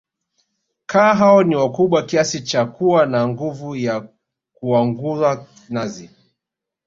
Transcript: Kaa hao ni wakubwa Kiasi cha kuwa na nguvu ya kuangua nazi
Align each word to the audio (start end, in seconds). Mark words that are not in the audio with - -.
Kaa 0.85 1.13
hao 1.13 1.43
ni 1.43 1.55
wakubwa 1.55 2.03
Kiasi 2.03 2.41
cha 2.41 2.65
kuwa 2.65 3.05
na 3.05 3.27
nguvu 3.27 3.75
ya 3.75 4.09
kuangua 4.53 5.45
nazi 5.69 6.09